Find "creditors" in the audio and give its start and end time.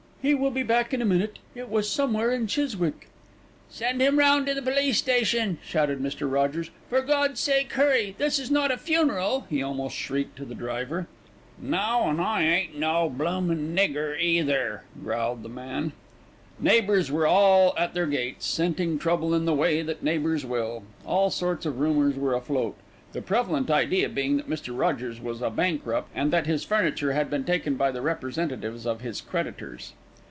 29.19-29.93